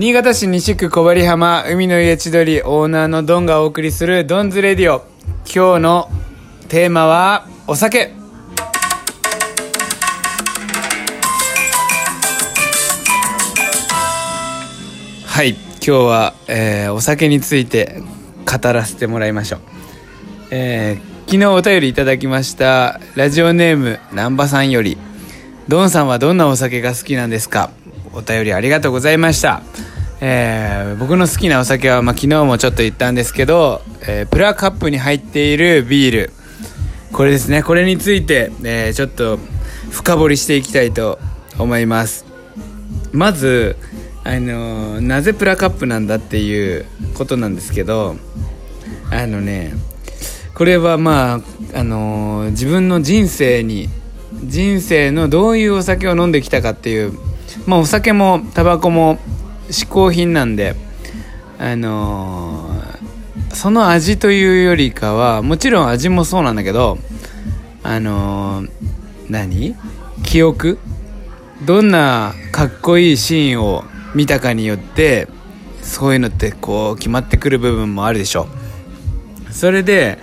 [0.00, 5.04] 新潟市西区小針浜海の家千鳥オーナーのドンがお送りするドンズレディオ。
[5.44, 6.08] 今日の
[6.70, 8.14] テーマはお酒。
[15.26, 18.00] はい今日は、えーお酒について
[18.50, 19.60] 語らせてもらいましょう、
[20.50, 24.96] えー昨日お便りいただきましたラジオネーム南波さんより。
[25.68, 27.70] ドンさんはどんなお酒が好きなんですか？
[28.12, 29.62] お便りありがとうございました、
[30.20, 36.30] えー僕の好きなお酒は、まあ、昨日もちょっと言ったんですけど、えープラカップに入っているビール。
[37.12, 37.62] これですね。
[37.62, 39.38] これについて、えーちょっと
[39.90, 41.18] 深掘りしていきたいと
[41.58, 42.26] 思います。
[43.12, 43.76] まず
[44.24, 48.16] あのーなぜプラカップなんだっていうことなんですけど
[49.10, 49.72] あのね
[50.54, 51.40] これはま
[51.74, 53.88] ああのー自分の人生に
[54.44, 57.18] 人生のどういうお酒を飲んできたかっていう
[57.66, 59.18] まあお酒もタバコも
[59.68, 60.74] 嗜好品なんで
[61.58, 62.90] あのー
[63.52, 66.98] その味というよりかはもちろん味もそうなんだけど
[67.82, 68.70] あのー
[69.28, 69.74] 何？
[70.24, 70.78] 記憶？
[71.64, 75.28] どんなかっこいいシーンを見たかによって
[75.82, 78.48] そういうのってこう決まってくる部分もあるでしょ
[79.48, 79.52] う。
[79.52, 80.18] それで、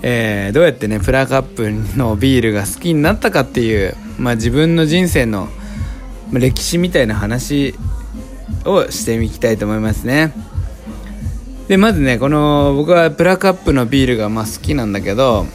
[0.00, 5.48] えーどうやってねプラカップのビールが好きになったかっていう、まあ、自分の人生の
[6.38, 7.74] 歴史みたいな話
[8.64, 10.32] をしてみたいと思いますね。
[11.68, 15.46] でまずねこの僕はプラカップのビールがまあ好きなんだけど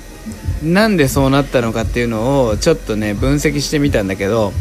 [0.63, 4.53] なんでそうなったのかっていうのをちょっとね分析してみたんだけど、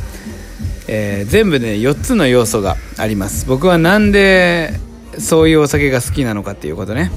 [0.89, 3.47] えー全部ね4つの要素があります。
[3.47, 4.73] 僕はなんで
[5.19, 7.11] そういうお酒が好きなのかっていうことね。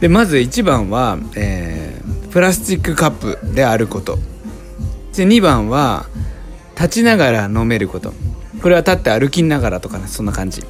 [0.00, 4.18] でまず1番は、えープラスチックカップであること。
[5.16, 6.06] で2番は
[6.78, 8.12] 立ちながら飲めること。
[8.62, 10.62] これは立って歩きながらとかねそんな感じ。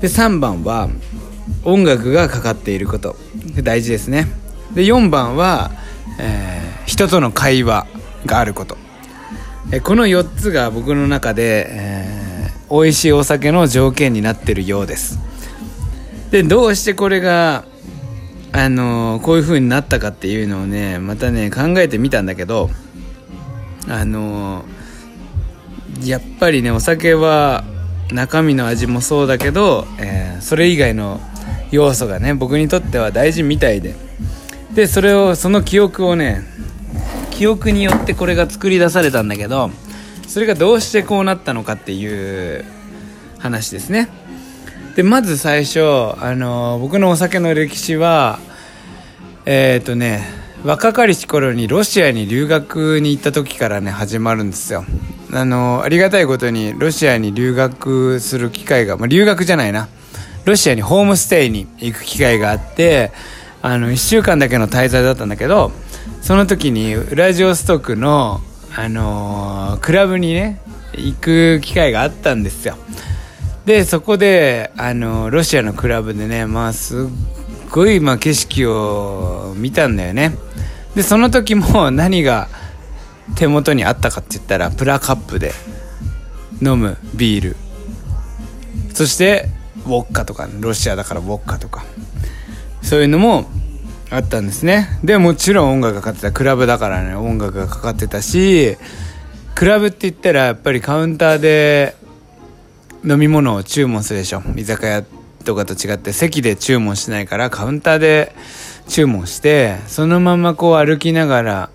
[0.00, 0.88] で3番は
[1.64, 3.16] 音楽がかかっていること。
[3.62, 4.26] 大事ですね。
[4.74, 5.70] で4番は、
[6.18, 7.86] えー人との会話
[8.24, 8.78] があること。
[9.72, 15.18] えこの4つが僕の中で、えー美味しいお酒の条件になってるようです。
[16.30, 17.64] でどうしてこれが
[18.52, 22.70] あのーこういう風になったかっていうのをねまたね考えてみたんだけど
[23.88, 24.77] あのー
[26.04, 27.64] やっぱりねお酒は
[28.12, 31.20] 中身の味もそうだけど、えーそれ以外の
[31.70, 33.94] 要素がね僕にとっては大事みたいで。
[34.74, 36.42] でそれをその記憶をね
[37.30, 39.70] 記憶によってこれが作り出されたんだけど
[40.28, 42.64] それがどうしてこうなったのかっていう
[43.38, 44.08] 話ですね。
[44.94, 45.80] でまず最初、
[46.20, 48.40] あの僕のお酒の歴史は
[49.46, 50.24] えっ、とね
[50.64, 54.84] 若かりし頃にロシアに留学に行った時からね始まるんですよ。
[55.32, 59.88] あのありがたいことにロシアに留学する機会が、まあ、留学じゃないな。
[60.44, 63.12] ロシアにホームステイに行く機会があって
[63.60, 65.72] あの1週間だけの滞在だったんだけど
[66.22, 68.40] その時にウラジオストクの、
[68.74, 70.60] あのークラブにね
[70.94, 72.76] 行く機会があったんですよ。
[73.66, 77.06] でそこで、あのーロシアのクラブでねまあすっ
[77.70, 80.34] ごい、まあ、景色を見たんだよね。
[80.94, 82.48] でその時も何が
[83.36, 85.52] 手元にあったかって言ったらプラカップで
[86.62, 87.56] 飲むビール。
[88.94, 89.48] そして
[89.86, 91.84] ウォッカとかロシアだからウォッカとか。
[92.82, 93.46] そういうのも
[94.10, 94.98] あったんですね。
[95.04, 96.32] でもちろん音楽がかかってた。
[96.32, 98.76] クラブだからね音楽がかかってたし
[99.54, 101.96] クラブって言ったらやっぱりカウンターで
[103.04, 104.42] 飲み物を注文するでしょ。
[104.56, 105.04] 居酒屋
[105.44, 108.34] とかと違って席で注文しないからカウンターで
[108.88, 111.70] 注文してそのままこう歩きながら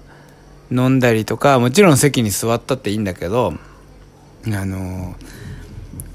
[0.73, 3.53] 飲んだりとかもちろん席に座ったっていいんだけど
[4.47, 5.15] あの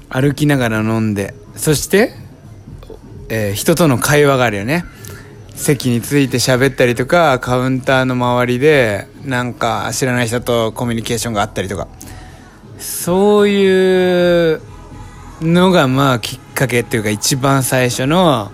[0.09, 2.13] 歩きながら飲んでそして、
[3.29, 4.85] えー人との会話があるよね。
[5.55, 11.87] 席について喋ったりとかカウンターの周りでなんか知らない人とコミュニケーションがあったりとか。
[12.79, 14.61] そういう
[15.41, 18.51] のがまあきっかけっていうか一番最初の、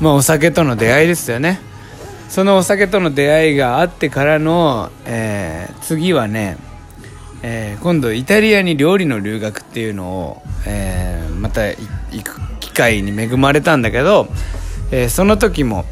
[0.00, 1.60] まあ、お酒との出会いですよね。
[2.30, 6.56] そのお酒との出会いがあってからの、えー次はね、
[7.42, 11.76] えー今度イタリアに料理の留学っていうのを、えーまた行
[12.22, 14.28] く機会に恵まれたんだけど、
[14.92, 15.84] えその時も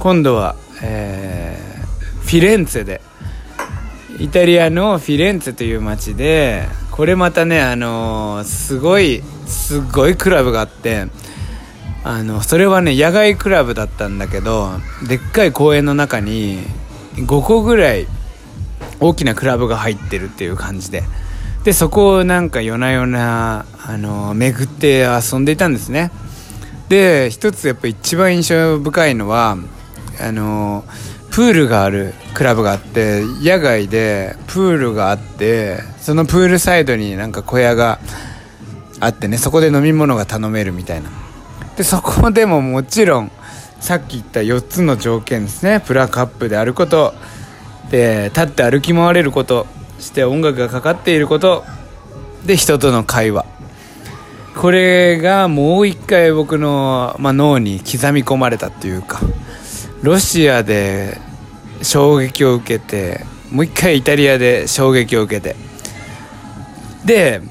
[0.00, 1.56] 今度は、え
[2.22, 3.00] フィレンツェで
[4.18, 11.06] イタリアのフィレンツェという街でこれまたねあのすごいすごいクラブがあって
[12.04, 14.72] あのそれはね野外クラブだったんだけど
[15.08, 16.58] でっかい公園の中に
[17.14, 18.06] 5個ぐらい
[19.00, 21.02] 大きなクラブが入ってるっていう感じで。
[21.64, 26.10] でそこをなんか夜な夜なあの巡って遊んでいたんですね。
[26.90, 29.56] で一つやっぱ一番印象深いのは
[30.20, 30.84] あの
[31.30, 37.98] プールがあるクラブがあって野外でプールがあってそのプールサイドになんか小屋が
[39.00, 41.08] あってねそこで飲み物が頼めるみたいな。
[41.76, 43.30] でそこでももちろん
[43.80, 45.80] さっき言った4つの条件ですね。
[45.80, 47.14] プラカップであること。
[47.90, 49.66] で立って歩き回れること
[50.00, 51.64] して音楽がかかっていること。
[52.46, 53.44] で人との会話。
[54.56, 59.20] これがもう一回僕の、まあ、脳に刻み込まれたっていうか
[60.02, 61.20] ロシアで
[61.82, 65.56] 衝撃を受けてもう一回イタリアで衝撃を受けて。
[67.04, 67.42] で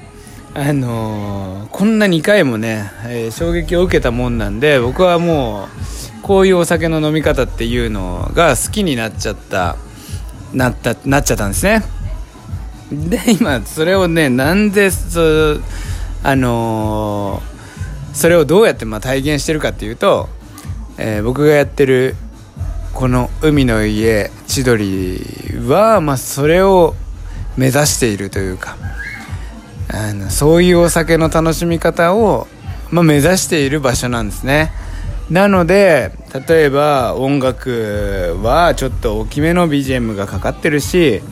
[0.56, 9.74] あのー、こんな2回もね、えー、衝撃を受けたもんなんで僕はもうこういうお酒の飲み方っていうのが好きになっちゃった
[10.52, 11.82] なったなっちゃったんですね。
[12.92, 15.58] で今それをねなんでそ
[16.22, 20.28] あのー、それをどうやってまあ体現してるかっていうと、
[20.98, 22.14] え、僕がやってる
[22.92, 25.18] この海の家千鳥
[25.66, 26.94] は、まあ、それを
[27.56, 28.76] 目指しているというか
[29.88, 32.46] あのそういうお酒の楽しみ方を、
[32.90, 34.72] まあ、目指している場所なんですね。
[35.30, 36.12] なので
[36.48, 41.22] 例えば音楽はちょっと大きめの BGM がかかってるし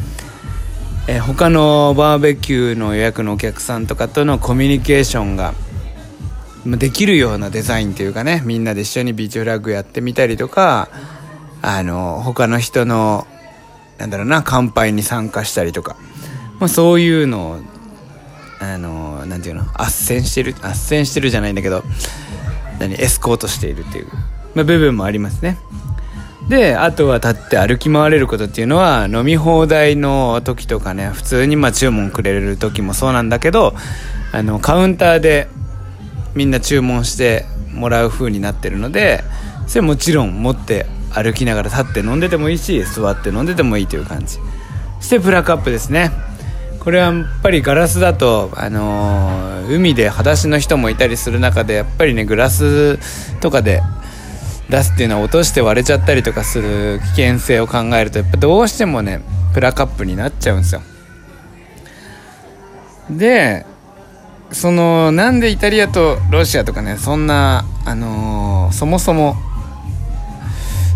[1.08, 5.52] え他のバーベキューの予約のお客さんとかとのコミュニケーションが
[6.64, 10.88] できるようなデザインというかねみんなで一緒にビーチフラッグやってみたりとか
[11.62, 13.26] あの、他の人の、
[13.96, 15.96] なんだろうな、乾杯に参加したりとか、
[16.58, 17.60] まあそういうのを、
[18.62, 21.82] あの、なんていうの、斡旋してる、斡旋してるじゃないんだけど、
[22.78, 24.06] 何、エスコートしているっていう、
[24.54, 25.58] まあ、部分もありますね。
[26.48, 33.74] で、あとは立って歩き回れることっていうのは、飲み放題の時とかね、普通にまあ注文くれる時もそうなんだけど、
[34.32, 35.48] あの、カウンターで
[36.34, 39.24] みんな注文してもらう風になってるので、
[39.66, 44.38] それもちろん持って歩きながら立って飲んでてもいいし座って飲んでてもいいという感じ。
[45.00, 46.10] そしてプラカップですね。
[46.82, 52.98] これはやっぱりガラスだと、あのー、海で裸足の人もいたりする中でやっぱりねグラス
[53.38, 53.82] とかで
[54.68, 59.22] 出すっていうのは落として割れちゃったりとかする危険性を考えるとやっぱどうしてもね
[59.54, 60.82] プラカップになっちゃうんですよ。
[63.08, 63.64] で
[64.50, 69.36] そのなんでイタリアとロシアとかねそんなあのー、そもそも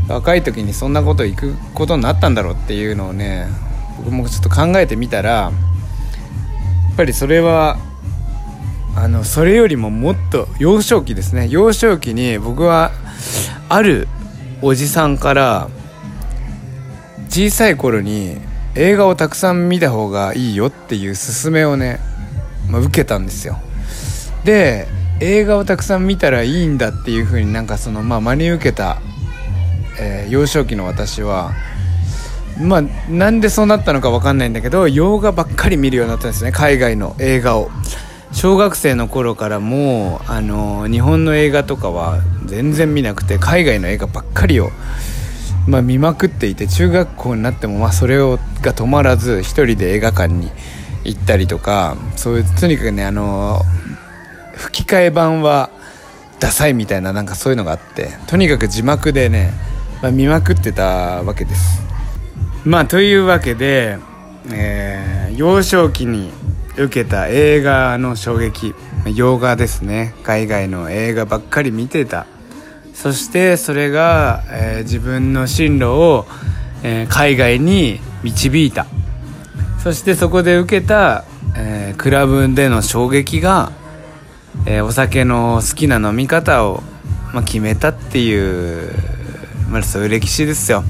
[0.08, 3.46] 若い時にそんなこと行くことになったんだろうっていうのをね
[3.98, 5.52] 僕もちょっと考えてみたら
[6.96, 7.78] ぱりそれは
[8.96, 11.48] あのそれよりももっと幼少期ですね。
[11.48, 12.92] 幼少期に僕は
[13.68, 14.08] ある
[14.62, 15.68] おじさんから
[17.28, 18.38] 小さい頃に
[18.74, 21.98] 映画をたくさん見た方がいいよっていう勧めをね、
[22.70, 23.58] まあ、受けたんですよ。
[24.44, 24.88] で
[25.20, 28.98] 映画をたくさん見たらいいんだっていう風になんかそのまあ真に受けた
[29.98, 31.52] えー、幼少期の私は
[32.60, 36.52] まあなんでそうなったのか分かんないんだけど洋画ばっかり見るようになったんですね。
[36.52, 37.70] 海外の映画を。
[38.32, 44.70] 小学生の頃からもうあの日本の映画とかは全然見なくて海外の映画ばっかりを、
[45.66, 50.50] まあ、見まくっていて中学校になってもまあそれをが止まらず一人で映画館に
[51.04, 53.62] 行ったりとかそういうとにかくねあの
[54.54, 55.70] 吹き替え版は
[56.38, 59.52] ダサいみたいななんかそういうのがあってとにかく字幕でね
[60.02, 61.85] まあ、見まくってたわけです。
[62.66, 63.96] まあというわけで、
[64.50, 66.32] えー、幼少期に
[66.76, 68.74] 受けた映画の衝撃
[69.14, 70.14] 洋画ですね。
[70.24, 72.26] 海外の映画ばっかり見てた。
[72.92, 76.26] そしてそれが、えー、自分の進路を、
[76.82, 78.86] えー、海外に導いた。
[79.78, 81.24] そしてそこで受けた、
[81.56, 83.70] えー、クラブでの衝撃が、
[84.66, 86.82] えお酒の好きな飲み方を、
[87.32, 88.90] まあ、決めたっていう
[89.70, 90.84] まあ、そういう歴史ですよ。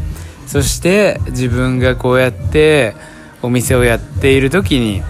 [0.46, 2.94] そして自分がこうやって
[3.42, 5.02] お店をやっている時に、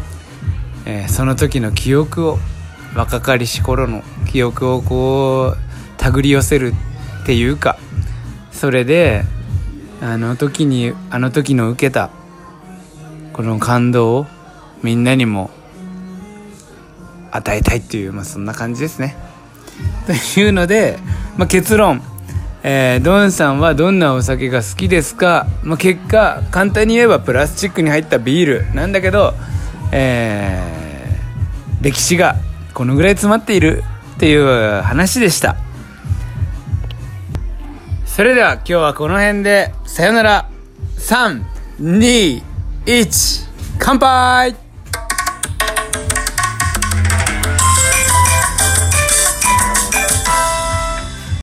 [0.87, 2.39] えー、その時の記憶を
[2.95, 6.73] 若かりし頃の記憶をこう手繰り寄せる
[7.23, 7.79] っていうか
[8.53, 9.23] それで
[10.01, 12.11] あの時にあの時の受けた
[13.33, 14.27] この感動を
[14.83, 15.51] みんなにも
[17.31, 19.17] 与えたいっていう、まあ、そんな感じですね。
[20.07, 20.99] というので、
[21.37, 22.01] まあ、結論
[22.69, 28.75] えー、ドンさんはどんなお酒が好きですか、まあ、結果簡単に言えばプラスチックに入ったビール。
[28.75, 29.35] なんだけど、
[29.93, 32.35] えー、歴史が
[32.75, 33.85] このぐらい詰まっている。
[34.17, 35.57] っていう話でした。
[38.07, 40.49] それでは今日はこの辺でさよなら。
[40.97, 42.43] 321
[43.79, 44.66] 乾杯！